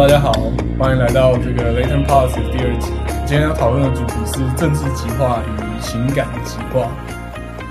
[0.00, 0.32] 大家好，
[0.78, 2.88] 欢迎来到这个雷腾 Pass 第二集。
[3.26, 6.88] 今天要讨论的主题是政治极化与情感极化。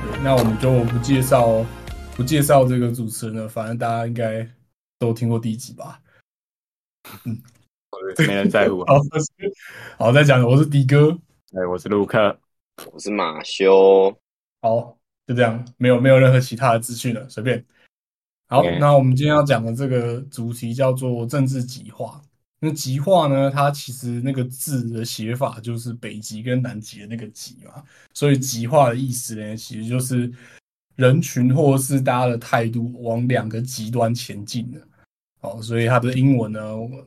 [0.04, 1.66] 对，那我们就不介绍
[2.16, 4.48] 不介绍这个主持人了，反正大家应该
[5.00, 6.00] 都听过第一集吧。
[7.26, 7.36] 嗯，
[8.20, 8.86] 没人在乎。
[8.86, 9.00] 好，
[9.98, 11.10] 好，再讲，我是迪哥，
[11.54, 12.38] 哎，我是卢克，
[12.92, 14.16] 我是马修。
[14.62, 17.66] 好，就这样，没有没有任何其他的资讯了，随便。
[18.50, 22.20] 好，那我们今天要讲的这个主题叫做政治极化。
[22.60, 30.30] 那极化呢，它其实那个字的写法就是北极跟南极的那个极嘛，所以极化的意思呢，其实就是
[30.96, 34.82] 人群或是大家的态度往两个极端前进的。
[35.40, 36.60] 好，所以它的英文呢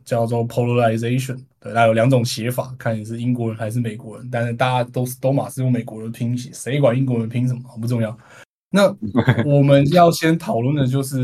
[0.05, 1.39] 叫做 polarization。
[1.59, 8.17] 对，它有两种写法，看你是英国人还是美国人，但是大家都是都马是用美国人拼写，谁管英国人拼什么不重要。
[8.73, 8.89] 那
[9.45, 11.19] 我们要先讨论的就是，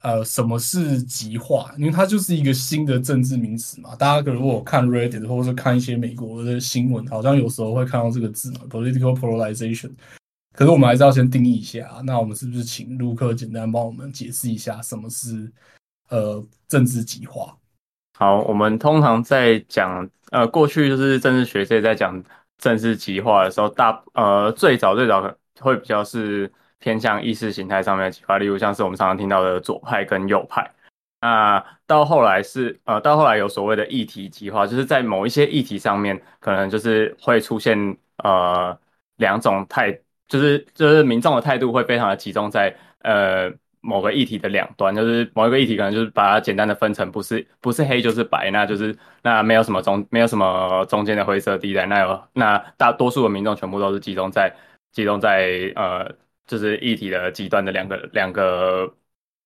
[0.00, 1.70] 呃，什么是极化？
[1.76, 3.94] 因为它就是一个新的政治名词嘛。
[3.96, 9.90] 大家可能如果看 Reddit 或者是看一些美国的新闻，好像有时候会看到这个字嘛，political polarization。
[10.54, 12.00] 可是我们还是要先定义一下。
[12.04, 15.52] 那我们是不是请陆克简单帮我们解释一下什么是
[16.08, 17.54] 呃政治极化？
[18.18, 22.24] 好，我们通常在讲呃过去就是政治学界在讲
[22.56, 25.36] 政治极化的时候，大呃最早最早。
[25.60, 30.70] 会比较是偏向意识形态上面的激化，例如像是我们常常听到的左派跟右派。
[31.20, 37.76] 那到后来是呃，到后来有所谓的议题激化，就是在某一些议题上面，可能就是会出现
[38.18, 38.78] 呃
[39.16, 39.90] 两种态，
[40.28, 54.54] 就是就是民众的态度会非常的集中在呃某个议题的两端，就是某一个议题可能就是把它简单的分成不是不是黑就是白，那就是那没有什么中没有什么中间的灰色地带，那有那大多数的民众全部都是集中在。
[54.92, 58.96] 集中在呃，就是议题的极端的两个两个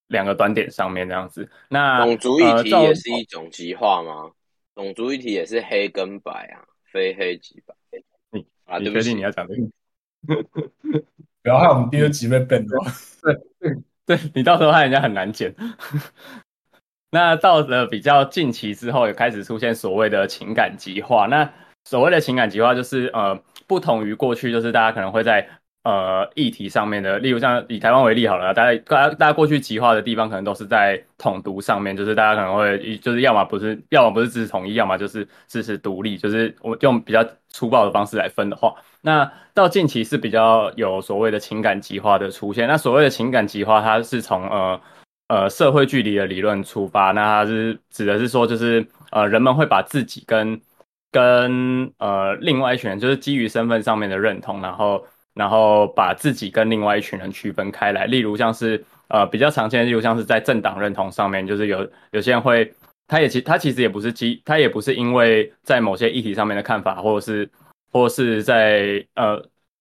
[0.06, 1.48] 两个端点上面这样子。
[1.68, 4.30] 那种族议题也是一种极化吗？
[4.74, 7.74] 种族议题也是黑跟白啊，非黑即白。
[8.30, 9.62] 你啊，对不起，你要讲这个，
[11.42, 12.92] 不要害我们第二集被 ban 了。
[13.22, 13.76] 对对
[14.16, 15.54] 对，你到时候害人家很难剪。
[17.10, 21.26] 那到了比较近期之后，也开始出现所谓的情感极化。
[21.26, 21.52] 那
[21.84, 23.42] 所谓的情感极化，就是呃。
[23.72, 25.48] 不同于过去，就是大家可能会在
[25.82, 42.68] 呃议题上面的，例如像以台湾为例好了，大家大家大家过去极化的地方，可能都是在统独上面，就是大家可能会就是要么不是，要么不是支持统一，要么就是支持独立，就是我用比较粗暴的方式来分的话，那到近期是比较有所谓的情感极化的出现。
[42.68, 44.80] 那所谓的情感极化，它是从呃
[45.28, 50.60] 呃社会距离的理论出发，那它是指的是说，就是呃人们会把自己跟
[51.12, 58.06] 跟呃另外一群人，就是基于身份上面的认同，然后然后把自己跟另外一群人区分开来。
[58.06, 62.72] 例如像是呃比较常见的，例如像是在政党认同上面，就是有有些人会，
[63.06, 67.48] 他也其他其实也不是基，他也不是因为在某些议题上面的看法，或者是
[67.92, 69.38] 或是在呃，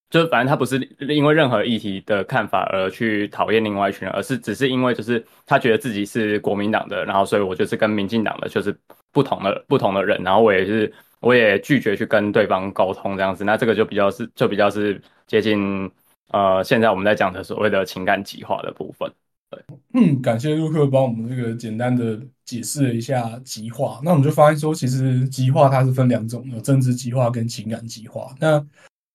[0.10, 8.78] 就反正他不是因为任何议题的看法而去讨厌另外一群人，而是只是因为就是他觉得自己是国民党的，然后所以我就是跟民进党的就是
[9.14, 10.94] 不同的不同的人，然后我也是。
[11.22, 15.90] 我也拒绝去跟对方沟通这样子，那这个就比较是就比较是接近
[16.30, 19.10] 呃现在我们在讲的所谓的情感极化的部分。
[19.52, 24.02] 对，嗯，感谢陆克帮我们这个简单的解释了一下极化。
[24.04, 28.34] 那我们就发现说，其实极化它是分两种，有政治极化跟情感极化。
[28.40, 28.58] 那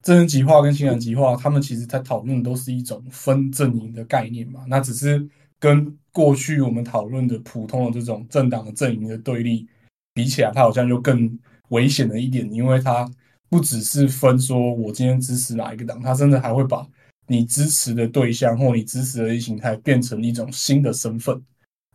[0.02, 4.60] 政治极化跟情感极化，他们其实在讨论都是一种分阵营的概念嘛。
[4.68, 5.26] 那只是
[5.58, 9.66] 跟过去我们讨论的普通的这种政党的阵营的对立
[10.14, 11.36] 比起来，它好像就更。
[11.68, 13.10] 危险的一点，因为它
[13.48, 16.86] 不只是分说我今天支持哪一个党，它甚至还会把
[17.26, 21.40] 你支持的对象或你支持的形态变成一种新的身份，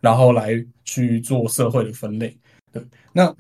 [0.01, 2.37] 然后来去做社会的分类。
[2.71, 2.83] 对，
[3.13, 3.35] 那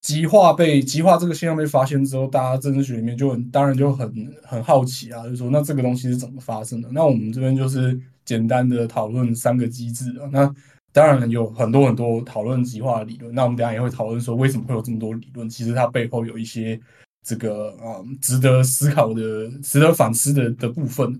[0.00, 6.88] 极化被极化这个现象被发现之后，大家政治学里面就很当然就很很好奇啊，就说那这个东西是怎么发生的？
[6.92, 10.54] 那我们这边就是简单的讨论三个机制啊，那。
[10.92, 15.48] 当然有很多很多讨论极化的理论，那我们等下也会讨论说为什么会有这么多理论。
[15.48, 16.78] 其实它背后有一些
[17.24, 21.18] 这个啊值得思考的、值得反思的的部分。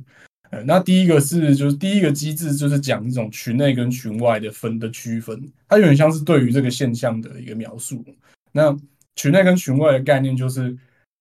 [0.51, 8.05] 呃，那第一个是就是第一个机制就是讲一种群内跟群外的分的区分，它有点像是对于这个现象的一个描述。
[8.53, 8.77] 那
[9.17, 10.77] 群内跟群外的概念就是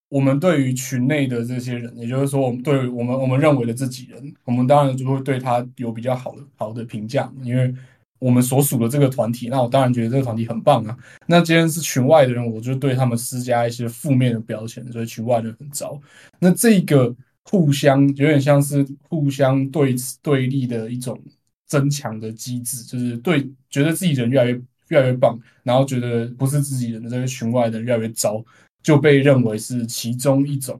[0.10, 7.74] 我们对于群内的这些人，也就是说我们对我们我们认为的自己人，我们当然就会对他有比较好的好的评价，因为。
[8.22, 10.96] 我们所属的这个团体，那我当然觉得这个团体很棒啊。
[11.26, 16.00] 那既然是群外的人，我就对他们施加一些负面的标签，所以群外的人很糟。
[16.40, 17.14] 那这个
[17.46, 21.20] 互相有点像是互相对对立的一种
[21.66, 28.46] 增强的机制，就是对觉得自己人越来越越来越棒，然后觉得不是自己人的这些群外的人越来越糟，
[28.84, 30.80] 就被认为是其中一种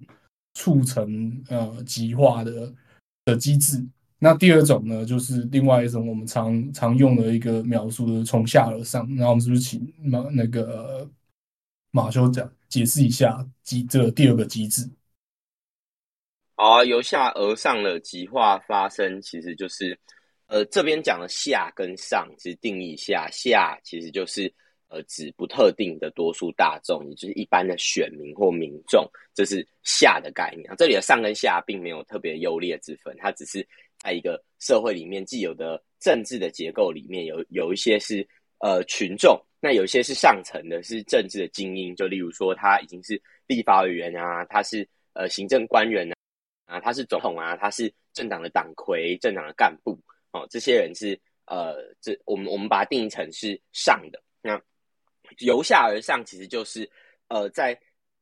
[0.54, 2.72] 促成呃极化的
[3.26, 3.84] 的机制。
[4.24, 9.04] 那第二种呢，就是另外一种我们常常用的一个描述，就是从下而上。
[9.16, 11.10] 那我们是不是请马那个
[11.90, 14.88] 马修讲解释一下机这第二个机制？
[16.54, 20.00] 好，由下而上的极化发生，其实就是
[20.46, 24.54] 呃这边讲的下跟上，其实定义下下其实就是
[24.90, 29.04] 呃指不特定的多数大众，也就是一般的选民或民众，
[29.34, 30.72] 这是下的概念。
[30.78, 33.68] 这里的上跟下并没有特别优劣之分，它只是。
[34.02, 38.28] 在一个社会里面，既有的政治的结构里面有有一些是
[38.60, 41.96] 呃群众，那有一些是上层的，是政治的精英。
[41.96, 46.16] 就例如说，他已经是立法委员啊，他是呃行政官员啊，
[46.66, 49.96] 啊，他是总统啊，他是政党的党魁、政党的干部
[50.32, 50.48] 哦。
[50.50, 54.20] 这些人是呃，这我们我们把它定义成是上的。
[54.42, 54.60] 那
[55.46, 56.90] 由下而上，其实就是
[57.28, 57.80] 呃，在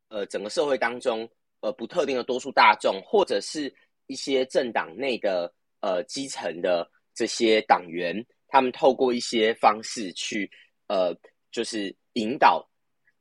[0.10, 1.30] 呃整个社会当中，
[1.62, 3.74] 呃不特定的多数大众，或者是
[4.08, 5.50] 一些政党内的。
[5.82, 8.14] 呃，基层的这些党员，
[8.50, 10.50] 他们透过一些方式去，
[10.88, 11.16] 呃，
[11.52, 12.68] 就是引导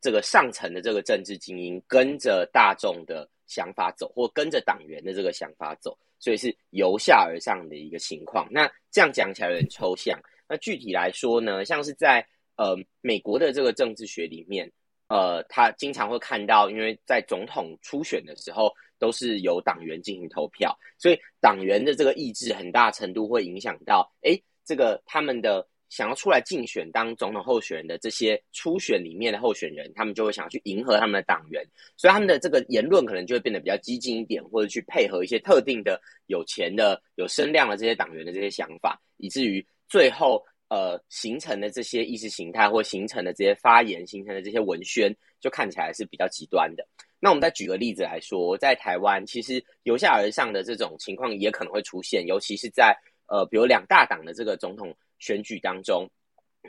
[0.00, 8.48] 这个上层的这个政治精英跟着大众的想法走，或跟着党员的这个想法走，所以是由下而上的一个情况。
[8.50, 10.18] 那这样讲起来有点抽象。
[10.48, 12.26] 那具体来说呢，像是在
[12.56, 14.68] 呃美国的这个政治学里面，
[15.08, 18.74] 呃，他经常会看到，因为在总统初选的时候。
[18.98, 31.64] 都是由党员进行投票，所以党员的这个意志很大程度会影响到，哎，这个他们的想要出来竞选当总统候选人的这些初选里面的候选人，他们就会想要去迎合他们的党员，
[31.96, 46.86] 所以他们的这个言论可能就会变得比较激进一点，或者去配合一些特定的有钱的、有声量的这些党员的这些想法，以至于最后呃形成的这些意识形态或形成的这些发言形成的这些文宣，就看起来是比较极端的。
[47.20, 56.08] 那我们再举个例子来说，在台湾，其实由下而上的这种情况也可能会出现，尤其是在呃，比如两大党的这个总统选举当中，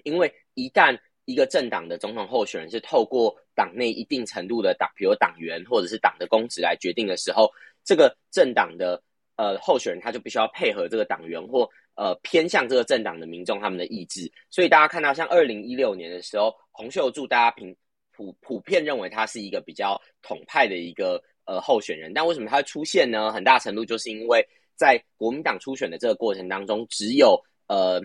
[0.03, 7.47] 因为一旦一个政党的总统候选人是透过党内一定程度的党，比如党员或者是党的公职来决定的时候，
[7.83, 8.99] 这个政党的
[9.35, 17.75] 呃候选人他就必须要配合这个党员或呃偏向这个政党的民众他们的意志，所以大家看到像二零一六年的时候，洪秀柱大家评。
[18.19, 23.31] 普普遍认为他是一个比较统派的一个呃候选人，但为什么他会出现呢？
[23.31, 24.45] 很大程度就是因为
[24.75, 28.01] 在国民党初选的这个过程当中，只有呃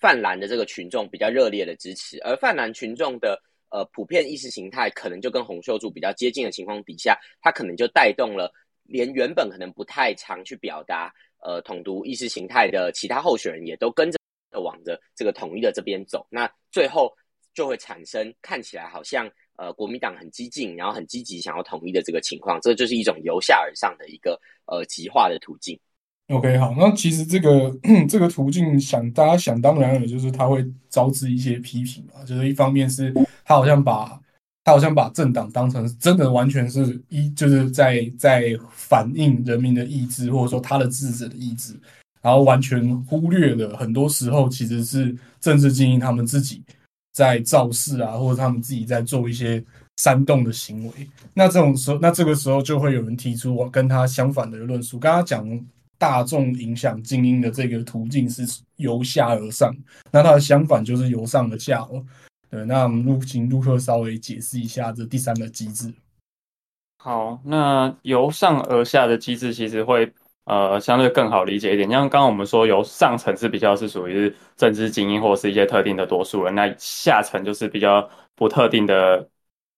[0.00, 14.18] 泛蓝的这个群众比较热烈的支持，而泛蓝群众的呃普遍意识形态可能就跟洪秀柱比较接近的情况底下，他可能就带动了连原本可能不太常去表达呃统独意识形态的其他候选人也都跟着
[14.60, 17.14] 往着这个统一的这边走，那最后
[17.54, 19.30] 就会产生看起来好像。
[19.56, 25.78] 呃，国民党很激进，然后很积极想要统一的这个情况，这就是一种由下而上的一个呃极化的途径。
[26.28, 27.70] OK，好，那其实这个
[28.08, 32.24] 这个途径想大家想当然了，就是他会招致一些批评嘛。
[32.24, 33.12] 就是一方面是
[33.44, 34.18] 他好像把
[34.64, 41.74] 他好像把政党当成真的完全是一就是在在反映人民的意志，或者说他的智者的意志，
[42.22, 46.62] 然后完全忽略了很多时候其实是政治精英他们自己。
[47.12, 49.62] 在造势啊，或者他们自己在做一些
[49.98, 50.92] 煽动的行为，
[51.34, 54.98] 那这种时候，那这个时候就会有人提出我跟他相反的论述。
[54.98, 55.66] 刚刚讲
[55.98, 58.42] 大众影响精英的这个途径是
[58.76, 59.70] 由下而上，
[60.10, 62.04] 那它的相反就是由上而下哦。
[62.50, 65.92] 对，那我们陆请陆克稍微解释一下这第三个机制。
[66.98, 70.12] 好，那由上而下的机制其实会。
[70.44, 79.28] 呃，相对更好理解一点，像刚刚我们说，由上层是比较是属于政治精英或者是一些特定的多数人，那下层就是比较不特定的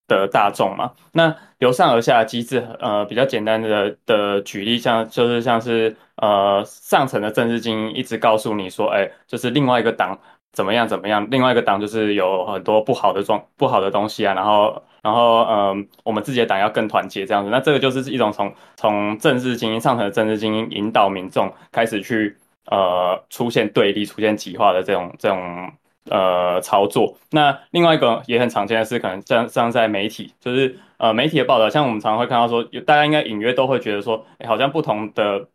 [0.09, 0.93] 的大众嘛。
[1.13, 10.19] 那由上而下的机制，呃，比较简单的的举例，像就是像是呃上层的政治精英一直告诉你说，哎，就是另外一个党。
[10.55, 10.89] 怎么样？
[10.89, 11.27] 怎么样？
[11.31, 14.33] 另外一个党就是有很多不好的状、不好的东西啊。
[14.33, 17.51] 然后，然后，嗯，我们自己的党要更团结这样子。
[17.51, 22.37] 那这个就是一种从从政治精英上层的政治精英引导民众开始去
[22.71, 25.73] 呃出现对立、出现极化的这种这种
[26.09, 27.15] 呃操作。
[27.33, 35.49] 那另外一个也很常见的是，可能像像在媒体，就是呃媒体的报道，像我们常常会看到说，大家应该隐约都会觉得说，好像不同的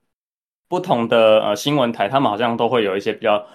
[0.68, 3.46] 不同的呃新闻台，他们好像都会有一些比较。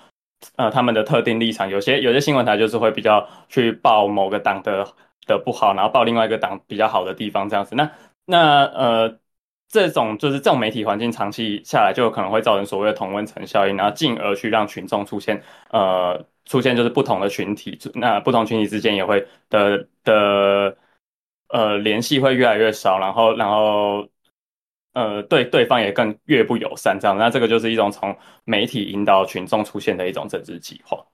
[0.57, 4.87] 呃，他们的特定立场，有些有些新闻台就是会比较去报某个党的
[5.27, 7.75] 的不好，然后报另外一个党比较好的地方，这样子。
[7.75, 7.91] 那
[8.27, 9.19] 那呃，
[9.69, 20.77] 这种就是这种媒体环境长期下来，就可能会造成所谓的同温层效应，然后进而去让群众出现呃出现就是不同的群体，那不同群体之间也会的的
[21.49, 24.07] 呃联系会越来越少，然后然后
[24.95, 31.05] 呃对对方也更越不友善，这样，那这个就是一种从媒体引导群众出现的一种政治计划。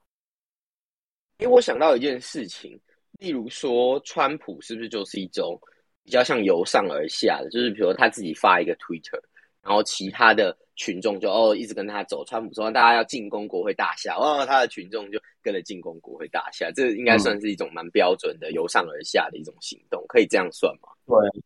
[1.39, 2.79] 因为我想到一件事情，
[3.19, 5.61] 例如说川普是不是就是一种
[6.05, 9.21] 比较像由上而下的，就是比如他自己发一个 Twitter，
[9.63, 10.57] 然后其他的。
[10.77, 20.89] 群众就哦一直跟他走，川普说大家要进攻国会大厦，哦他的群众就跟着进攻国会大厦，这应该算是一种蛮标准的由上而下的一种行动，可以这样算吗？
[21.05, 21.43] 对，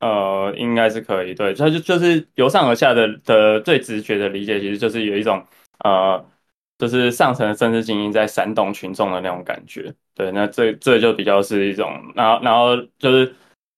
[0.00, 5.44] 呃，应该是可以，对，他就就是由上而下的的最直觉的理解，其实就是有一种
[5.84, 6.24] 呃，
[6.78, 13.34] 就是上层的政治精英在煽动群众的那种感觉，对，那这这就比较是一种，然后然后就是。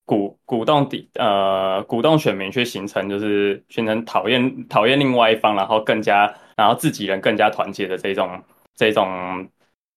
[0.06, 8.42] 鼓鼓动底呃鼓动选民去形成就是形成讨厌讨厌另外一方，然后更加然后自己人更加团结的这种
[8.74, 9.48] 这种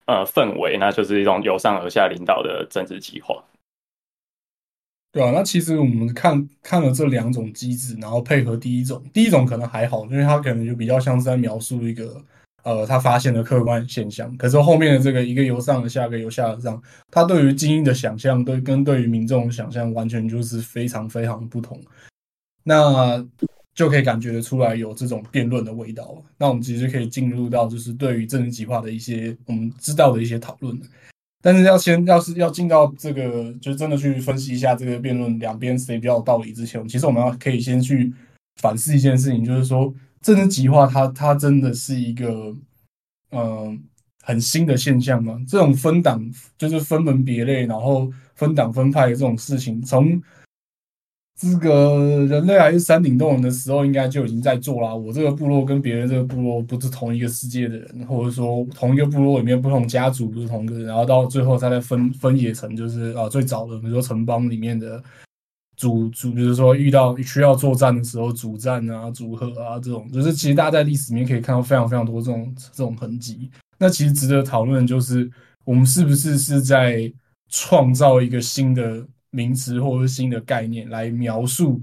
[0.05, 3.43] 呃氛围，那就是一种由上而下领导的政治计划。
[5.13, 12.21] 对啊，那其实我们看看了这两种机制，然后配合第一种，第一种可能还好，因为它可能就比较像是在描述一个。
[12.63, 21.77] 呃，他发现的客观现象，可是后面的这个一个由上而下，一个由下而上，他对于精英的想象，对跟对于民众的想象，完全就是非常非常不同。
[22.63, 23.21] 那
[23.75, 26.23] 就可以感觉得出来有这种辩论的味道。
[26.37, 30.79] 那我们其实可以进入到就是对于政治极化的一些我们知道的一些讨论。
[31.43, 38.11] 但是要先要是要进到这个，就真的去分析一下这个辩论两边谁比较有道理之前，其实我们要可以先去
[38.61, 39.93] 反思一件事情，就是说。
[40.23, 42.55] 政治极化，它它真的是一个，
[43.31, 43.77] 嗯，
[44.21, 45.37] 很新的现象吗？
[45.45, 50.21] 这种分党就是分门别类，然后分党分派的这种事情，从
[51.35, 54.93] 这个人类还是山顶洞人的时候，应该就已经在做啦。
[54.93, 65.01] 我这个部落跟别人这个部落不是同一个世界的人，或者说同一个部落里面不同家族不是同一个人，然后到最后再来分分野成，就是啊，最早的比如说城邦里面的。
[65.75, 73.49] 主主，比如说遇到需要作战的时候，主战啊、组合啊这种，就是其实大家在历史里面可以看到非常非常多这种这种痕迹。
[73.79, 75.29] 那其实值得讨论就是，
[75.65, 77.11] 我们是不是是在
[77.49, 81.81] 创造一个新的名词或者是新的概念来描述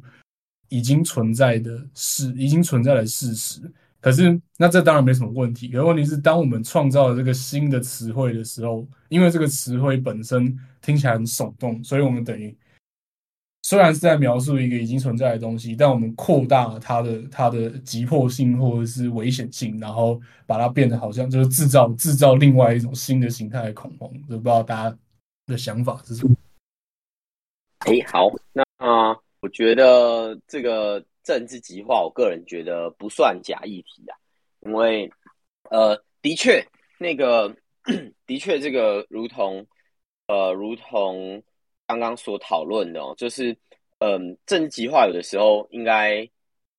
[0.70, 3.60] 已经存在的事、已经存在的事实？
[4.00, 5.68] 可是那这当然没什么问题。
[5.68, 12.56] 可问题是，当我们创造了这个新的词汇的时候，因为这个词汇本身听起来很耸动，所以我们等于。
[13.62, 24.10] 虽然是在描述一个已经存在的东西，但我们扩大了它的它的急迫性或者是危险性，然后把它变得好像就是制造制造另外一种新的形态的恐慌。
[24.28, 24.96] 就不知道大家
[25.46, 26.34] 的想法是什么？
[27.80, 28.64] 哎，好，那
[29.40, 34.16] 我觉得这个政治极化，我个人觉得不算假议题啊，
[34.60, 35.10] 因为
[35.70, 36.64] 呃，的确
[36.98, 37.54] 那个
[38.26, 39.66] 的确这个如同
[40.26, 41.42] 呃如同。
[41.90, 43.50] 刚刚所讨论的，哦就是，
[43.98, 46.24] 嗯，政治极化有的时候应该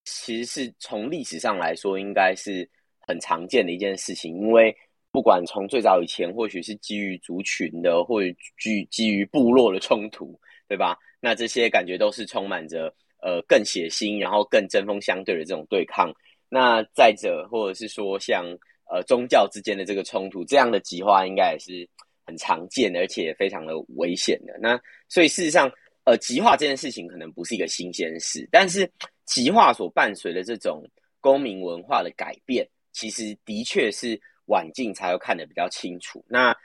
[0.06, 2.66] 其实是从历史上来说，应该是
[3.02, 4.34] 很常见的一件事情。
[4.40, 4.74] 因为
[5.12, 10.40] 不管从最早以前，或许是基于族群的，或者基基于部落的冲突，
[10.72, 10.98] 对吧？
[11.20, 12.88] 那这些感觉都是充满着
[13.22, 16.10] 呃更血腥，然后更针锋相对的这种对抗。
[16.48, 18.46] 那再者，或者是说像
[18.90, 21.86] 呃宗教之间的这个冲突，这样的极化应该也是。
[22.24, 24.56] 很常见，而且非常的危险的。
[24.62, 25.70] 那所以事实上，
[26.06, 28.90] 呃，极化这件事情可能不是一个新鲜事，但是
[29.26, 30.84] 极化所伴随的这种
[31.20, 36.24] 公民文化的改变，其实的确是晚近才会看得比较清楚。
[36.30, 36.56] 那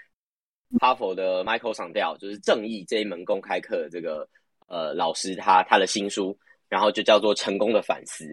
[0.81, 4.29] 哈佛的 Michael 上调就是正义这一门公开课的这个
[4.67, 6.37] 呃老师，他他的新书，
[6.69, 8.25] 然后就叫做《成功的反思》。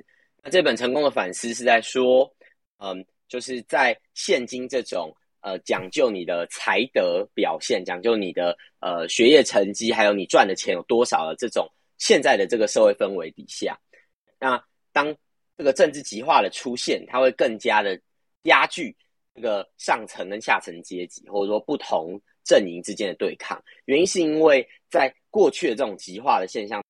[0.44, 2.30] 那这本《成功的反思》是在说，
[2.78, 5.16] 嗯，就是在现今这种。
[5.46, 13.78] 呃，讲究你的才德表现，讲究你的呃学业成绩，还有你赚的钱有多少的这种现在的这个社会氛围底下，
[14.40, 14.63] 那
[14.94, 15.13] 当
[15.58, 18.00] 这个政治极化的出现，它会更加的
[18.42, 18.96] 加剧
[19.36, 23.62] 这个上层跟下层阶级，或者说不同阵营之间的对抗。
[23.86, 26.84] 原因是因为在过去的这种极化的现象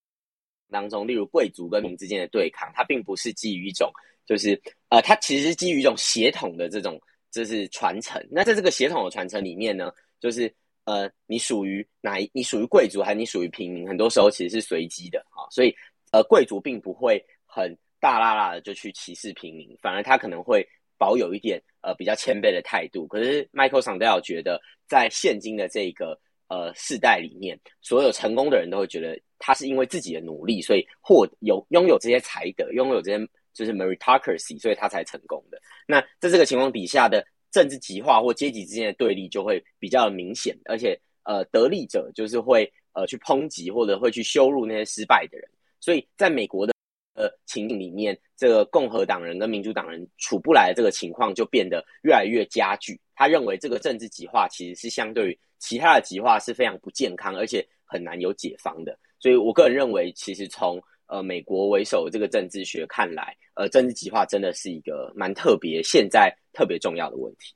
[0.70, 3.92] 当中，例如贵族跟民之间的对抗，它并不是基于一种，
[4.26, 7.00] 就是呃，它其实是基于一种协同的这种。
[7.36, 8.24] 这是传承。
[8.30, 12.30] 那在这个协同的传承里面呢，就是呃，你属于哪一？
[12.32, 13.88] 你属于贵族还是你属于平民？
[13.88, 15.50] 很多时候其实是随机的啊。
[15.50, 15.76] 所以
[16.12, 20.64] 呃，贵族并不会很大啦啦的就去歧视平民，反而他可能会
[20.98, 23.08] 保有一点呃比较谦卑的态度。
[23.08, 33.28] 可是 Michael Sandel 觉得，在现今的这个呃世代里面，所有成功的人都会觉得他是因为自己的努力，所以获有拥有这些才德，拥有这些。
[33.56, 35.62] 就是 meritocracy，所以他才成功的。
[35.88, 45.48] 那在这个情况底下的政治极化或阶级之间的对立就会比较明显，而且呃得利者就是会呃去抨击或者会去羞辱那些失败的人，
[45.80, 46.73] 所以在美国的
[47.16, 53.00] 呃情景里面，这个共和党人跟民主党人处不来的这个情况就变得越来越加剧。
[53.16, 58.98] 他认为这个政治极化其实是相对于其他的极化是非常不健康，而且很难有解方的。
[59.20, 67.54] 所以我个人认为，其实从呃美国为首这个政治学看来，呃政治极化真的是一个蛮特别、现在特别重要的问题。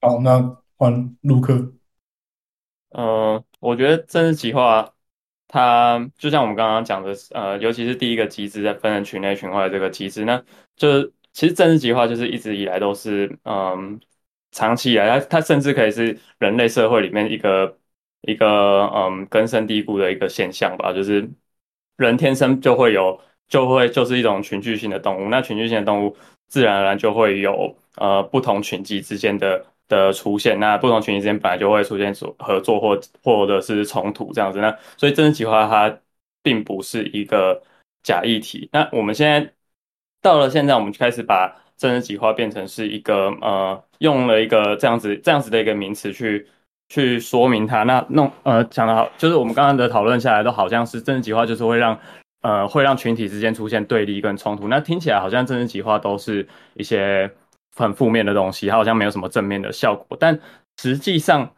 [0.00, 0.40] 好，那
[0.76, 1.72] 换卢克。
[2.90, 4.94] 呃，我觉得政治极化。
[5.48, 10.42] 它就像我们刚刚讲的，呃，尤其是第一个机制在分成群内群外这个机制，那
[10.76, 13.98] 就是其实政治极化就是一直以来都是，嗯，
[14.52, 17.78] 长期以来，它它甚至可以是人类社会里面一个
[18.22, 21.28] 一个嗯根深蒂固的一个现象吧，就是
[21.96, 26.14] 人天生就会有，就会就是一种群居性的动物，那群居性的动物
[26.48, 29.64] 自然而然就会有呃不同群体之间的。
[29.88, 35.98] 的出现，那不同群体之间本来就会出现所合作或或者是冲突这样子，那所以政治极化它
[36.42, 37.62] 并不是一个
[38.02, 38.68] 假议题。
[38.72, 39.50] 那我们现在
[40.20, 46.46] 到了现在，我们就开始把政治极化变成是一个呃，用了一个这样子这样子的一个名词去
[46.90, 47.84] 去说明它。
[47.84, 51.98] 那弄呃讲的好，就是我们刚刚的讨论下来都好像是政治极化就是会让
[52.42, 54.68] 呃会让群体之间出现对立跟冲突。
[54.68, 57.30] 那听起来好像政治极化都是一些。
[57.78, 60.16] 很负面的东西，它好像没有什么正面的效果。
[60.20, 60.38] 但
[60.80, 61.50] 实际上，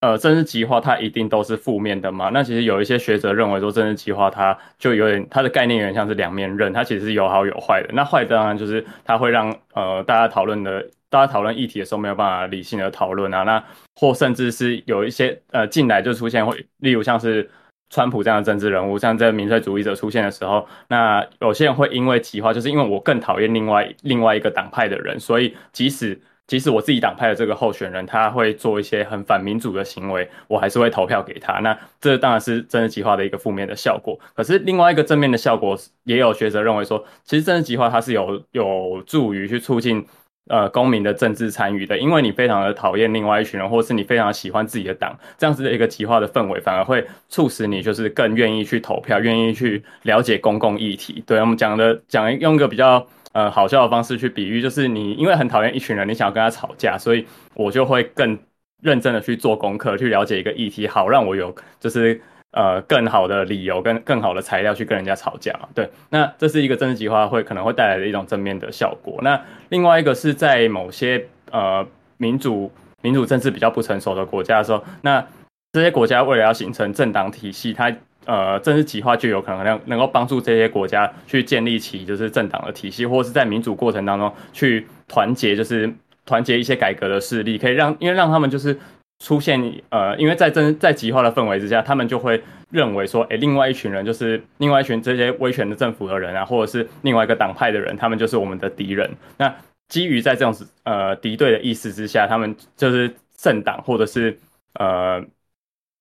[0.00, 2.30] 呃，政治极化它一定都是负面的嘛？
[2.30, 7.90] 那其实有一些学者认为说，政治极化它就有点它的概念有点像是两面刃，它其实是有好有坏的。
[7.92, 13.42] 那坏当然就是它会让呃大家讨论的，大家讨论议题的时候没有办法理性的讨论啊。
[13.42, 13.62] 那
[13.96, 17.50] 或甚至是有一些呃进来就出现会，例如像是。
[17.90, 31.58] 川普这样的政治人物，像这民粹主义者出现的时候，那有些人会因为极化，就是因为我更讨厌另外另外一个党派的人，所以即使即使我自己党派的这个候选人，他会做一些很反民主的行为，我还是会投票给他。
[31.60, 34.18] 那这当然是政治极化的一个负面的效果。
[34.34, 40.06] 可是另外一个正面的效果，也有学者认为说，其实政治极化它是有有助于去促进。
[40.48, 51.22] 呃，公民的政治参与的，因为你非常的讨厌另外一群人，或是你非常喜欢自己的党，这样子的一个极化的氛围，反而会促使你就是更愿意去投票，愿意去了解公共议题。
[51.24, 57.24] 对我们讲的讲用一个比较呃好笑的方式去比喻，就是你因为很讨厌一群人，你想要跟他吵架，所以
[57.54, 58.36] 我就会更
[58.82, 62.20] 认真的去做功课，去了解一个议题，好让我有就是。
[62.52, 65.68] 呃，更好的理由跟更好的材料去跟人家吵架嘛？
[65.72, 69.20] 对，那这是一个政治极化会可能会带来的一种正面的效果。
[69.22, 71.86] 那另外一个是在某些呃
[72.16, 75.24] 民主民主政治比较不成熟的国家的时候，那
[75.72, 85.88] 这些国家为了要形成政党体系，它呃政治极化就有可能能能够帮助这些国家去建立起就是政党的体系，或是在民主过程当中去团结，就是
[86.26, 88.76] 团结一些改革的势力，可以让因为让他们就是。
[89.22, 99.10] 出现呃，因为在真在极化的氛围之下，他们就会认为说，哎，另外一群人就是另外一群这些威权的政府的人啊，或者是另外一个党派的人，他们就是我们的敌人。
[99.36, 99.54] 那
[99.88, 100.54] 基于在这种
[100.84, 104.38] 呃敌对的意识之下，他们就是政党或者是
[104.74, 105.22] 呃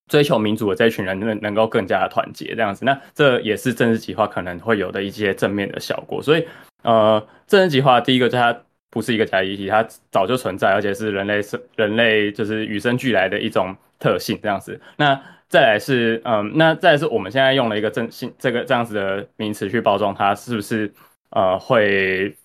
[0.08, 2.86] 追求民主的这一群人能能够更加的团结这样子。
[2.86, 6.24] 那这也是政治极化可能会有的一些正面的效果。
[6.24, 6.48] 所以
[6.84, 8.58] 呃，政治极化第一个就它。
[8.90, 14.80] 不是一个假议题，它早就存在，而且是人类是人类就是与生俱来的一种特性，这样子。
[14.98, 20.92] 那再来是，嗯，那再来是我们现在用了一个正性这个这样子的名词去包装它，是不是
[21.30, 22.36] 呃会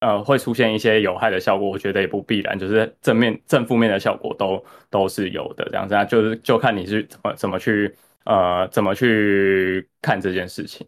[0.00, 1.68] 呃会出现一些有害的效果？
[1.68, 5.94] 我觉得也不必然，就是正面正负面的效果都都是有的，这样子。
[5.94, 10.86] 那就是就看你是怎么怎么去呃怎么去看这件事情。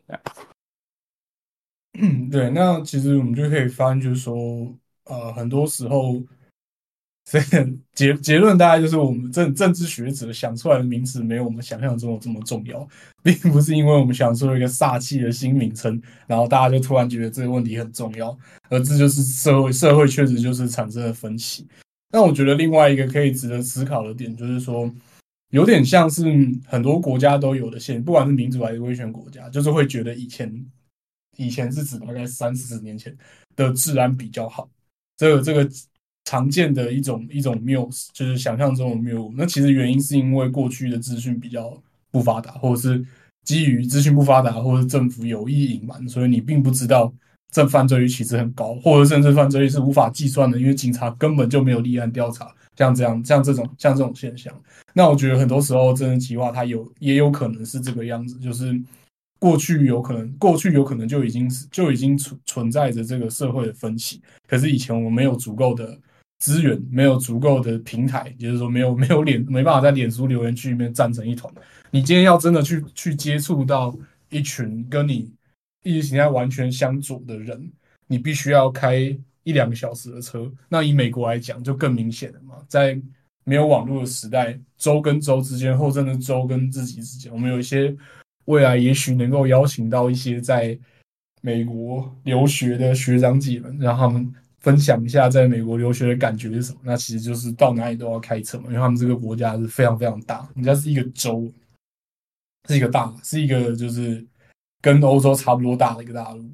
[2.01, 4.75] 嗯，对，那其实我们就可以发现，就是说。
[5.05, 6.23] 呃，很多时候，
[7.25, 7.41] 这
[7.95, 12.87] 结结论大概就是我们政政治学者想出来的名词没有我们想象中的这么重要，
[13.23, 18.37] 并不是因为我们想出了一个煞气的新名称，然后大家就突然觉得这个问题很重要，
[18.69, 21.67] 而这就是社会社会确实就是产生了分歧。
[22.13, 24.91] 那我觉得另外一个可以值得思考的点就是说，
[25.51, 26.25] 有点像是
[26.67, 30.65] 很多国家都有的现，不管是民主还是威权国家，就是会觉得以前
[31.37, 33.17] 以前是指大概三四十年前
[33.57, 34.69] 的治安比较好。
[35.17, 35.69] 这个这个
[36.25, 39.33] 常见的一种一种谬误，就是想象中的谬误。
[39.37, 43.05] 那其实原因是因为过去的资讯比较不发达，或者是
[43.45, 47.13] 基于资讯不发达，或者政府有意隐瞒，所以你并不知道
[47.53, 52.53] 这犯罪率其实很高，或者甚至犯罪率是无法计算的，因为警察根本就没有立案调查。
[52.77, 54.53] 像这样像这种像这种现象，
[54.95, 58.81] 那我觉得很多时候真的计划它有也有可能是这个样子，就是。
[59.45, 64.19] 过去有可能，过去有可能就已经是就已经存存在着这个社会的分歧。
[64.49, 66.01] 可是以前我们没有足够的
[66.39, 71.53] 资源，没有足够的平台，也就是说没有没有脸没办法在脸书留言区里面站成一团。
[71.91, 73.95] 你今天要真的去去接触到
[74.31, 75.31] 一群跟你
[75.83, 77.71] 意识形态完全相左的人，
[78.07, 78.97] 你必须要开
[79.43, 80.51] 一两个小时的车。
[80.71, 82.99] 那以美国来讲，就更明显了嘛，在
[83.45, 87.95] 没有网络的时代，州跟州之间，或甚至州跟自己之间，我们有一些
[88.47, 90.79] 未来也许能够邀请到一些在
[91.41, 94.33] 美国留学的学长姐们，让他们。
[94.65, 96.79] 分享一下在美国留学的感觉是什么？
[96.85, 101.53] 那其实就是到哪里都要开车嘛，因为他们这个国家是非常非常大，人家是一个州，
[102.67, 104.27] 是一个大，是一个就是
[104.81, 106.51] 跟欧洲差不多大的一个大陆，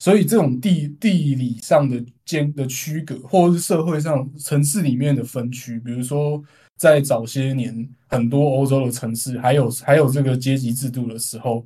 [0.00, 6.42] 所以这种地地理上的间的区隔，或者是社会上城市里面的分区，比如说
[6.78, 11.64] 在早些年很多欧洲的城市还有还有这个阶级制度的时候。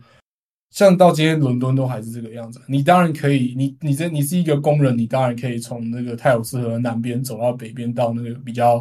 [0.70, 8.80] 像到今天伦敦都还是这个样子，你当然可以，你你这你是一个工人，你当然可以从那个泰晤士河南边走到北边，到那个比较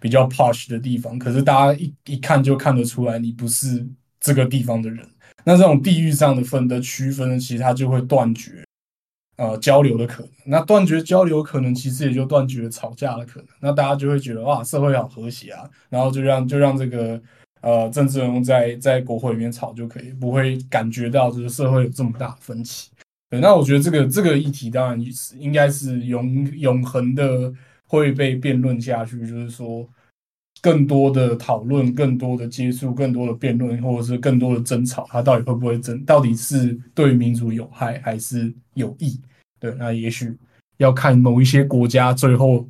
[0.00, 1.16] 比较 posh 的地方。
[1.16, 3.86] 可是大家一一看就看得出来，你不是
[4.18, 5.06] 这个地方的人。
[5.44, 8.64] 那这种地域上的分的区分，其实它就会断绝
[9.38, 10.30] 呃交流的可能。
[10.44, 13.48] 那断绝交流可能，其实也就断绝吵架的可能。
[13.60, 17.18] 那大家就会觉得哇，社会好和谐啊，然后就让就让这个。
[17.60, 22.88] 呃，政治人物在在国会里面吵就可以，不会感觉到这个社会有这么大分歧。
[23.28, 27.52] 对，那我觉得这个这个议题当然是应该是永永恒的
[27.84, 29.84] 会被辩论下去，就是说
[30.60, 36.04] 更多的讨论、更多的接触、更多的辩论，或者是更多的争吵，它到底会不会争？
[36.04, 39.20] 到底是对民主有害还是有益？
[39.60, 40.36] 对，那也许
[40.76, 42.68] 要看某一些国家最后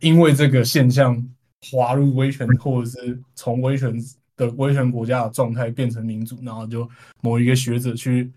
[0.00, 1.22] 因为这个现象
[1.70, 3.94] 滑入威权，或者是从威权。
[4.38, 6.88] 的威权国家的状态变成民主，然后就
[7.22, 8.30] 某一个学者去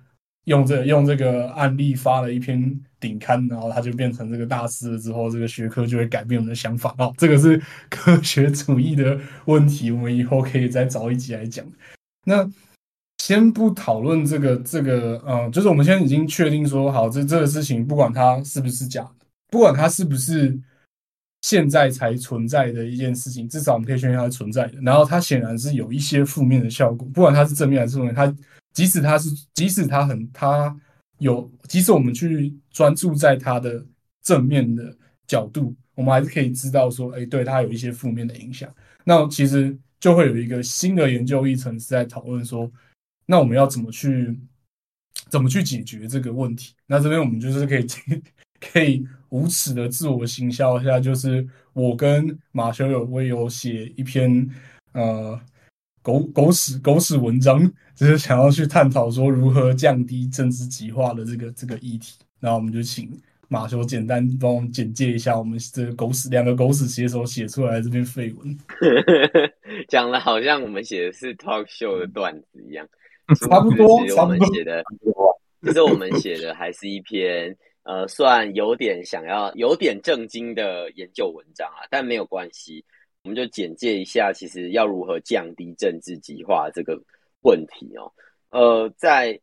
[0.45, 4.97] 用这用这个案例发了一篇顶刊，然后他就变成这个大师了。
[4.97, 6.95] 之后，这个学科就会改变我们的想法。
[6.97, 11.65] 哦，这个是科学主义的问题，我们以后可以再找一集来讲。
[12.25, 12.49] 那
[13.17, 20.59] 先不讨论这个这个，嗯，就是我们现在已经确定说，好，这这个事情不管它是不是假的，不管它是不是。
[21.43, 24.73] 现在才存在的一件事情，至少我们可以确定它是存在的。
[24.83, 28.31] 然后它显然是有一些负面的效果，不管它是正面还是负面，它
[28.73, 30.75] 即使他是，即使他很，他
[31.17, 33.85] 有，即使我们去专注在他的
[34.21, 34.95] 正面的
[35.27, 38.73] 角度，我们还是可以知道说，哎，对他有一些负面的影响。
[39.03, 42.71] 那其实就会有一个新的研究议程是在讨论说，
[43.25, 44.39] 那我们要怎么去，
[45.29, 46.73] 怎么去解决这个问题？
[46.87, 47.85] 那这边我们就是可以。
[48.61, 54.47] 可以无耻的自我行销一下，就是我跟马修有我有写一篇
[54.91, 55.41] 呃
[56.01, 57.59] 狗狗屎狗屎文章，
[57.95, 62.17] 就是想要去探讨说如何降低政治极化的这个这个议题。
[62.39, 63.09] 那我们就请
[63.47, 68.57] 马修简单帮我们简介一下我们这个狗屎两个狗屎写手写出来这篇废文，
[69.87, 72.87] 讲的好像我们写的是 talk show 的段子一样，
[73.39, 74.47] 差不多，差不多。
[75.61, 77.55] 其实我们写的还是一篇。
[77.83, 82.85] 呃，算有点想要有点正经的研究文章啊，但没有关系，
[83.23, 86.99] 我们就简介一下，其实要如何降低政治极化这个
[87.41, 88.11] 问题哦。
[88.49, 89.39] 呃，在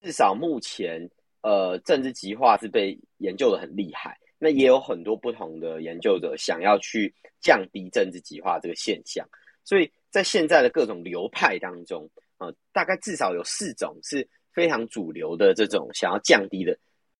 [0.00, 1.08] 至少目前，
[1.42, 9.28] 呃，政治极化是被研究的很厉害，那也有很多不同的研究者想要去降低政治极化这个现象，
[9.64, 16.78] 所以在现在的各种流派当中，呃，大概至少有四种是非常主流的这种想要降低的。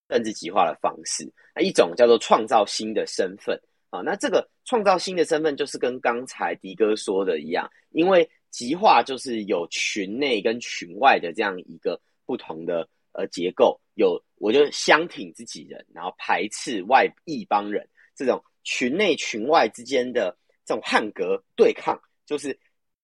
[0.09, 4.01] 政治极化的方式，那一种叫做创造新的身份啊。
[4.01, 13.79] 那这个创造新的身份，就是跟刚才迪哥说的一样，因为极化就是有群内跟群外的这样一个不同的呃结构。
[13.95, 22.57] 有我就相挺自己人，然后排斥外异邦人，这种群内群外之间的这种汉格对抗，就是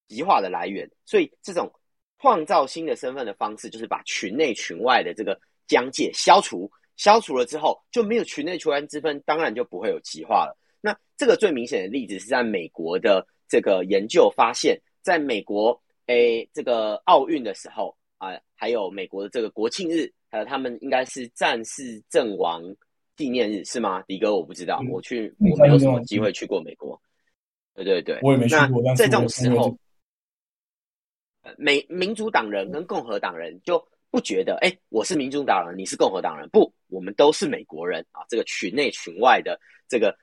[0.07, 0.89] 极化的来源。
[1.05, 1.69] 所以这种
[2.21, 6.71] 创造新的身份的方式，就是把群内群外的这个疆界消除。
[6.97, 10.57] 消除了之后，就没有群内群外之分，当然就不会有极化了。
[10.85, 22.63] 那这个最明显的例子是在美国的这个研究发现，在美国诶这个奥运的时候啊，还有美国的这个国庆日，还有他们应该是战士阵亡
[23.17, 24.03] 纪念日是吗？
[24.03, 27.01] 迪哥我不知道，我去我没有什么机会去过美国。
[27.75, 28.83] 对对对，我也没去过。
[28.95, 29.75] 在这种时候，
[31.57, 33.83] 美民主党人跟共和党人就。
[34.11, 38.23] 不觉得哎，我是民主党人，你是共和党人，不，我们都是美国人啊。
[38.29, 40.17] 这个群内群外的这个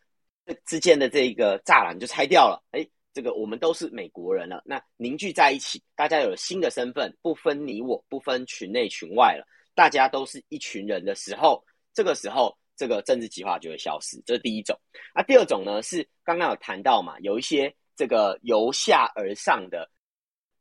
[0.66, 4.62] 之间的这个栅栏就拆掉了，哎，这个我们都是美国人了。
[4.66, 14.22] 那凝聚在一起，大家有了新的身份，不分你我，不分群内群外了，大家都是一群人的时候，这个时候这个政治极化就会消失。
[14.26, 14.78] 这是第一种。
[15.14, 19.90] 那第二种呢，是刚刚有谈到嘛，有一些这个由下而上的，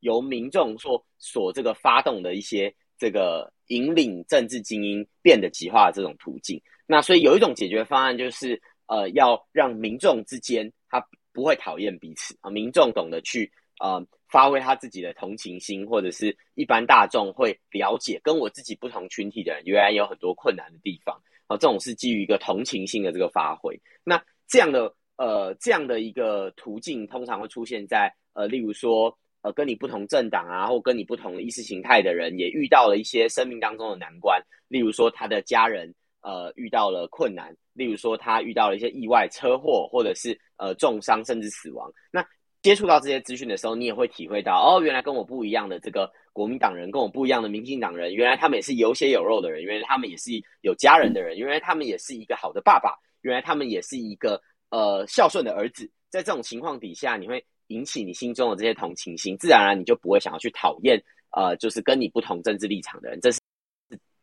[0.00, 6.60] 由民众所所这个发动的一些这个引领政治精英变得极化的这种途径。
[6.86, 11.00] 那所以有一种解决方案就是，呃，要让民众之间他
[11.32, 13.48] 不会讨厌彼此啊，民众懂得去
[13.78, 23.80] 呃发挥他自己的同情心，或者是一般大众会了解跟我自己不同群体的人原来有很多困难的地方啊，这种是基于一个同情心的这个发挥。
[24.02, 35.94] 那这样的呃这样的一个途径，通常会出现在呃，例如说呃跟你不同政党啊，或跟你不同的意识形态的人，也遇到了一些生命当中的难关，例如说他的家人。
[36.22, 41.90] 呃，遇到了困难，例如说他遇到了一些意外、车祸，或者是呃重伤甚至死亡。
[42.12, 42.24] 那
[42.62, 50.30] 接触到这些资讯的时候，你也会体会到，哦，原来跟我不一样的这个国民党人，跟我不一样的民进党人，原来他们也是有血有肉的人，原来他们也是
[50.60, 55.90] 有家人的人，原来他们也是一个好的爸爸，原来他们也是一个呃孝顺的儿子。
[56.10, 61.02] 在这种情况底下，你会引起你心中的这些同情心，自然而然你就不会想要去讨厌
[61.34, 63.18] 呃，就是跟你不同政治立场的人。
[63.22, 63.40] 这是。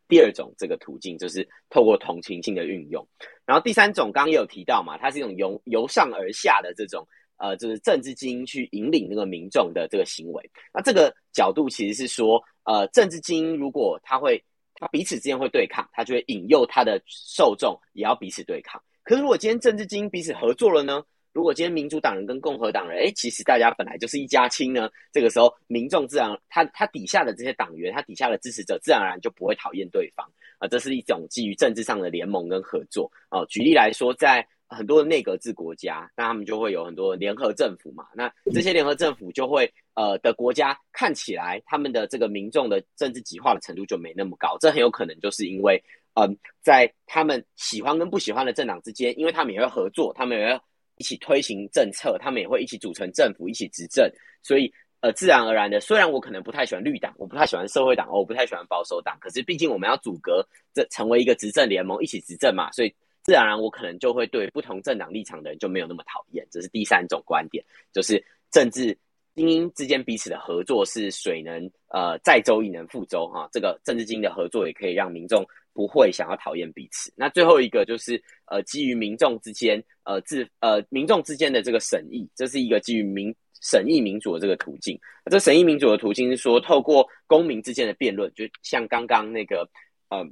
[0.08, 3.06] 第二种这个途径就是透过同情心的运用，
[3.44, 10.50] 然后第三种刚刚也有提到嘛，它是一种由由上而下的这种呃，就是政治精英去引领那个民众的这个行为。
[10.72, 14.42] 那这个角度其实是说，呃，政治精英如果他会
[14.74, 18.82] 他彼此之间会对抗，他就会引诱他的受众也要彼此对抗。
[19.04, 21.04] 可是如果今天政治精英彼此合作了呢？
[21.38, 24.90] 如果今天民主党人跟共和党人，哎，其实大家本来就是一家亲呢。
[25.12, 30.66] 这个时候，民众自然他他底下的这些党员，他底下的支持者，自然而然就不会讨厌对方啊。
[30.66, 33.44] 这是一种基于政治上的联盟跟合作啊。
[33.44, 38.08] 举例来说，在很多的内阁制国家，那他们就会有很多联合政府嘛。
[38.16, 44.58] 那这些联合政府就会呃的国家看起来，他们的这个民众的政治极化的程度就没那么高。
[44.60, 45.80] 这很有可能就是因为，
[46.14, 50.60] 嗯，在他们喜欢跟不喜欢的政党之间，因为他们也会合作，他们也会。
[50.98, 54.10] 一起推行政策，他们也会一起组成政府，一起执政。
[54.42, 66.46] 所以，呃，自然而然的，虽然我可能不太喜欢绿党，我不太喜欢社会党，我不太喜欢保守党，可是毕竟我们要阻隔这成为一个执政联盟，一起执政嘛，所以自然而然我可能就会对不同政党立场的人就没有那么讨厌。
[66.50, 68.96] 这是第三种观点，就是政治
[69.34, 73.48] 精英之间彼此的合作是水能呃载舟亦能覆舟哈。
[73.52, 75.46] 这个政治精英的合作也可以让民众。
[75.78, 77.12] 不会想要讨厌彼此。
[77.14, 84.98] 那最后一个就是，呃，基于民众之间，呃，自呃民众之间的这个审议，这是一个基于民审议民主的这个途径。
[85.30, 89.70] 这审议民主的途径是说，透过公民之间的辩论，就像刚刚那个，
[90.08, 90.26] 呃，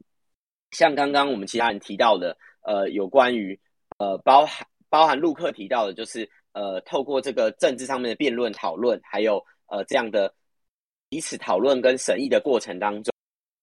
[0.72, 3.56] 像刚刚我们其他人提到的，呃，有关于
[3.98, 10.34] 呃包含包含陆克提到的，就是呃，透过这个政治上面的辩论讨论，还有呃这样的
[11.08, 13.14] 彼此讨论跟审议的过程当中。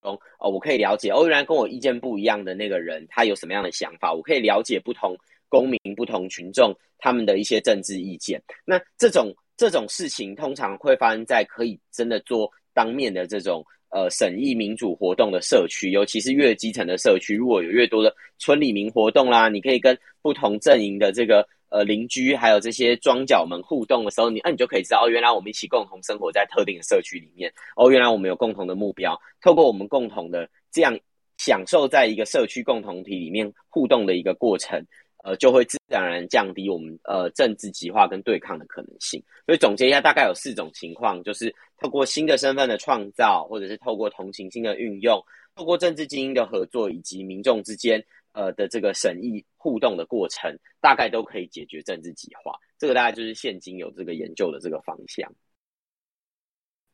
[0.03, 4.13] 哦，我可以了解哦，原来跟我意见不一样的那个人，他有什么样的想法？
[4.13, 5.17] 我可以了解不同
[5.49, 8.41] 公民、不同群众他们的一些政治意见。
[8.65, 21.47] 那这种这种事情，通常会发生在可以真的做当面的这种呃审议民主活动的社区，尤其是越基层的社区，如果有越多的村里民活动啦，你可以跟不同阵营的这个。
[21.73, 27.51] 呃，邻居还有这些庄脚们互动的时候，你那你就可以知道哦，原来我们一起共同生活在特定的社区里面。
[27.75, 30.95] 哦，原来我们有共同的目标，透过我们共同的这样
[31.39, 34.79] 享受在一个社区共同体里面互动的一个过程，
[35.23, 39.19] 呃，就会自然而然降低我们呃政治极化跟对抗的可能性。
[39.47, 45.19] 所以总结一下，大概有四种情况，就是透过新的身份的创造，或者是透过同情心的运用，
[45.55, 47.99] 透过政治精英的合作，以及民众之间。
[48.33, 52.53] 呃的这个审议互动的过程，大概都可以解决政治极化。
[52.77, 55.31] 这个大概就是现今有这个研究的这个方向。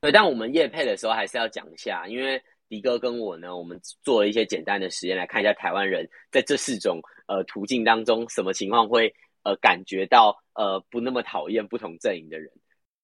[0.01, 12.49] 对，但我们业配的时候还是要讲一下，因为迪哥跟我呢，我们做了一些简单的实验，来看一下台湾人在这四种呃途径当中，什么情况会呃感觉到呃不那么讨厌不同阵营的人。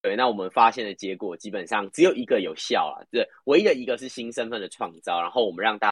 [0.00, 5.20] 对，那我们发现的结果基本上只有一个有效啊，对，唯一的一个是新身份的创造。
[5.20, 5.88] 然后我们让大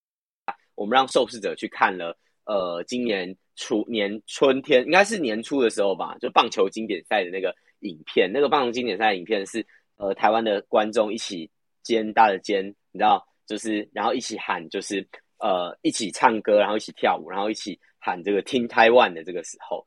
[0.46, 2.16] 家我们让受试者去看了。
[2.46, 11.50] 呃，今年初年春天应该是年初的时候吧，就棒球经典赛的那个影片，那个棒球经典赛影片是呃台湾的观众一起
[11.83, 15.07] 肩搭着肩，你知道，就是然后一起喊，就是
[15.38, 19.87] 呃一起唱歌，然后一起跳舞，然后一起喊这个听台湾的这个时候，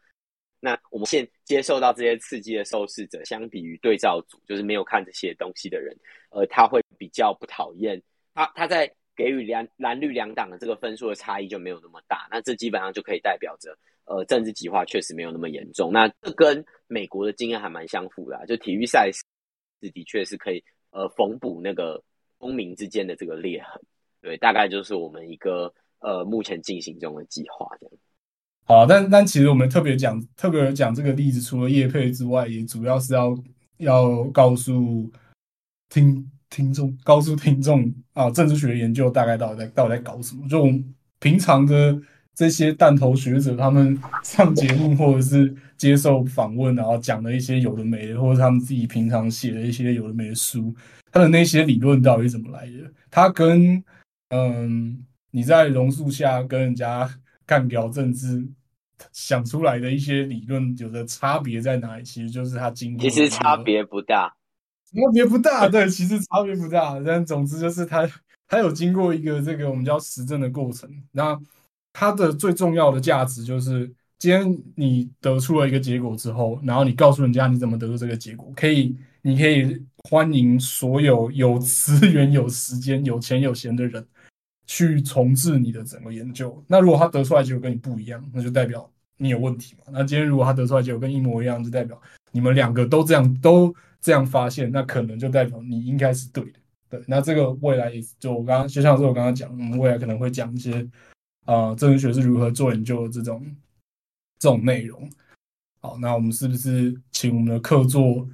[0.60, 5.96] 那我们现接受到这些刺激的受试者，相比于对照组，就是没有看这些东西的人，
[6.32, 8.02] 呃，他会比较不讨厌
[8.34, 8.92] 他，他在。
[9.18, 13.76] 给予两蓝绿两党的这个分数的差异就没有那么大，那这基本上就可以代表着，
[14.06, 15.92] 呃，政治极化确实没有那么严重。
[15.92, 19.22] 那这跟美国的经验还蛮相符的，就体育赛事
[19.92, 22.02] 的确是可以呃缝补那个
[22.38, 23.82] 公民之间的这个裂痕。
[24.22, 27.96] 对，大概就是我们一个呃目前进行中的计划这样。
[28.66, 33.36] 好，但但其实我们特别讲特别讲这个例子，除了叶配之外，也主要是要
[33.78, 35.10] 要告诉
[35.90, 40.48] 听听众，告诉听众啊，政治学研究大概到底在到底在搞什么？
[40.48, 42.00] 就我们平常的
[42.34, 50.74] 这些弹头学者，他们上节目或者是接受访问，然后讲的一些有的没的，或者他们自己平常写的一些有的没的书，
[51.12, 52.92] 他的那些理论到底是怎么来的？
[53.10, 53.84] 他跟
[54.30, 57.10] 嗯，你在榕树下跟人家
[57.46, 58.48] 干掉政治。
[59.14, 62.04] 想出来的一些理论有的差别在哪里？
[62.04, 64.34] 其实就是他经过，其实差别不大，
[64.94, 65.68] 差别不大。
[65.68, 67.00] 对，其实差别不大。
[67.06, 68.10] 但总之就是他
[68.48, 70.90] 他有经过一个这个我们叫实证的过程。
[71.12, 71.38] 那
[71.94, 84.06] 它的最重要的价值就是，今天你得出了一个结果之后，然后你告诉人家你怎么得出这个结果，可以，你可以欢迎所有有资源、 有时间、有钱有闲的人。
[84.70, 86.62] 去重置你的整个研究。
[86.68, 89.86] 那如果他得出来结果跟你不一样，那就代表你有问题嘛。
[89.94, 91.98] 那今天如果他得出来结果跟一模一样，就代表
[92.34, 96.60] 你们两个都这样都这样发现，那可能就代表你应该是对的。
[96.90, 100.88] 对，那这个未来就我刚刚就像是我刚刚讲，我们未来可能会讲一些
[101.46, 103.46] 啊，政治学是如何做研究的这种
[104.40, 105.10] 这种内容。
[105.80, 108.28] 好，那我们是不是请我们的客座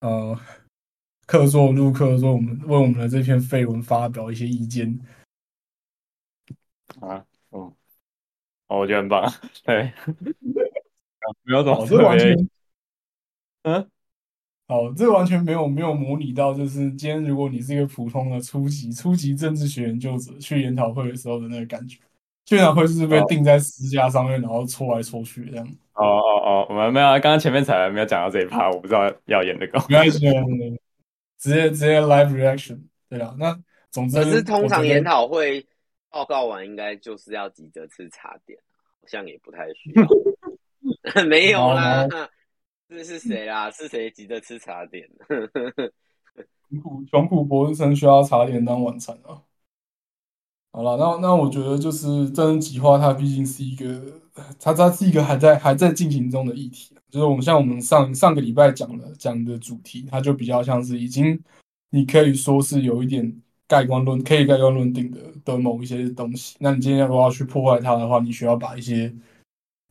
[0.00, 0.38] 呃
[1.26, 4.98] 客座入客说我们为我们的这篇废文发表一些意见？
[7.00, 7.74] 啊，嗯，
[8.68, 9.32] 哦，我觉得很棒，
[9.64, 9.92] 对，
[11.42, 12.34] 没有什么特别，
[13.62, 13.90] 嗯，
[14.66, 21.98] 好，这完全没有没有模拟到，就是今天如果你是一个普通的初级初级政治学研究者去研讨会的时候的那个感觉，
[22.46, 25.66] 去研讨会是被定在支架上面，然后搓来搓去这样。
[25.94, 30.18] 哦哦哦，我们没有，刚刚前面才没有讲到这一趴，我不知道要演的个，没关系，
[31.38, 33.56] 直接直接 live reaction，对啊，那
[33.90, 35.66] 总之，可是通常研讨会。
[36.10, 38.56] 报告完应该就是要急着吃茶点，
[39.00, 40.06] 好像也不太需要。
[41.26, 42.06] 没有啦，
[42.96, 43.68] 这是谁啦？
[43.72, 45.08] 是谁急着吃茶点？
[46.70, 49.42] 穷苦穷苦博士生需要茶点当晚餐啊！
[50.70, 54.00] 好了，那那我觉得就是真人极化，它毕竟是一个，
[54.60, 56.94] 它它是一个还在还在进行中的议题。
[57.10, 61.42] 就是我们像我们上上个礼拜讲的讲的主题，它就比较像是已经，
[61.90, 63.40] 你可以说是有一点。
[63.66, 69.10] 盖棺论可以盖棺论定的的某一些东西，那你今天如果要去破坏它的话，你需要把一些，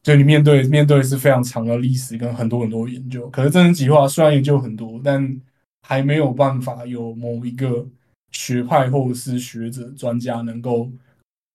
[0.03, 3.27] 就你面对面对是非常长的历史跟很多很多研究。
[3.29, 5.41] 可是真人极化虽然研究很多，但
[5.81, 7.87] 还没有办法有某一个
[8.31, 10.91] 学派或者是学者专家能够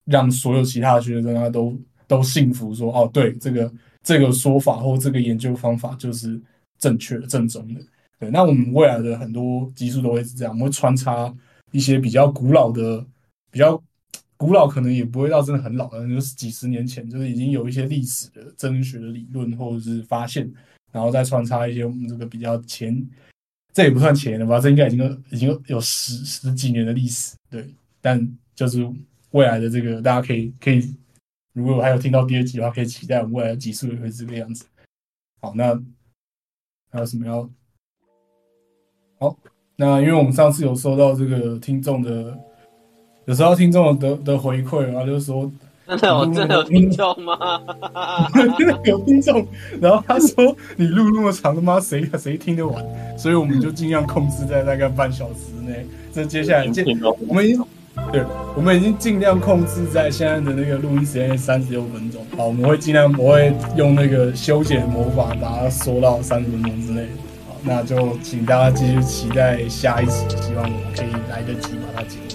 [0.06, 6.40] 让所有其他学者他都 都信服说，哦，对这个这个说法或这个研究方法就是
[6.78, 7.80] 正确的正宗的。
[8.18, 11.32] 对，那我们未来的很多技术都会是这样，我们会穿插。
[11.70, 13.04] 一些比较古老的、
[13.50, 13.78] 比较
[14.38, 20.50] 古老，可能也不会到真的很老的，就是几十年前，就是已经有一些历史的真学的理论或者是发现，
[20.92, 23.04] 然后再穿插一些我们这个比较前，
[23.74, 27.68] 这也不算前的吧，这应该已经已经有十十几年的历史，对。
[28.00, 28.88] 但就是
[29.32, 30.94] 未来的这个，大家可以可以，
[31.52, 34.64] 如果我还有听到第二集的话，可以期待我们未来的集数也会是这个样子。
[35.40, 35.74] 好，那
[36.90, 37.50] 还有什么要？
[39.18, 39.36] 好。
[39.80, 42.36] 那因为我们上次有收到这个听众的，
[43.28, 45.50] 有时候听众的的回馈然后就是说
[45.86, 47.60] 真的有真的有听众吗？
[48.56, 49.46] 真的有听众，
[49.82, 51.78] 然后他说你录那么长他妈？
[51.78, 52.82] 谁谁听得完？
[53.18, 55.86] 所以我们就尽量控制在大概半小时内。
[56.10, 56.84] 这接下来见，
[57.26, 57.62] 我们已经
[58.10, 58.22] 对，
[58.56, 62.24] 我们已经尽量控制在现在的那个录音时间三十六分钟。
[62.34, 67.06] 好，我们会尽量不会用那个修剪魔法把它缩到三十分钟之内。
[67.46, 72.27] 好那就请大家继续期待下一集，希望我可以来得及把它剪完。